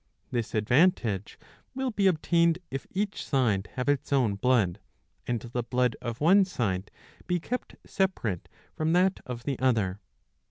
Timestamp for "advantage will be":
0.55-2.07